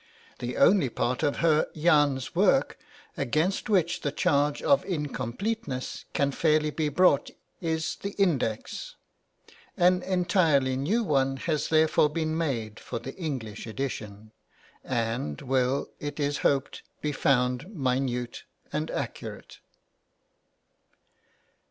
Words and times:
The 0.39 0.57
only 0.57 0.89
part 0.89 1.21
of 1.21 1.35
Herr 1.35 1.67
Jahn's 1.75 2.33
work 2.33 2.79
against 3.17 3.69
which 3.69 4.01
the 4.01 4.11
charge 4.11 4.63
of 4.63 4.83
incompleteness 4.85 6.05
can 6.13 6.31
fairly 6.31 6.71
be 6.71 6.89
brought 6.89 7.29
is 7.61 7.97
the 7.97 8.13
Index; 8.13 8.95
an 9.77 10.01
entirely 10.01 10.75
new 10.75 11.03
one 11.03 11.37
has 11.37 11.67
therefore 11.67 12.09
been 12.09 12.35
made 12.35 12.79
for 12.79 12.97
the 12.97 13.13
English 13.15 13.67
edition, 13.67 14.31
and 14.83 15.39
will, 15.43 15.91
it 15.99 16.19
is 16.19 16.39
hoped, 16.39 16.81
be 17.01 17.11
found 17.11 17.67
minute 17.69 18.45
and 18.73 18.89
accurate. 18.89 19.59